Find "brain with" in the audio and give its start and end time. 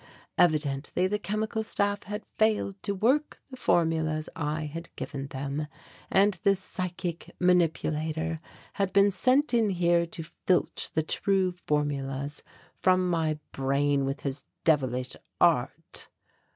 13.51-14.21